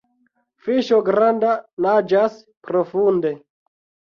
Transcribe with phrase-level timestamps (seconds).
[0.67, 1.51] Fiŝo granda
[1.87, 3.37] naĝas profunde.